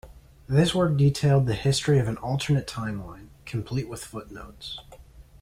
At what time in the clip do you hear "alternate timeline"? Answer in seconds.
2.17-3.27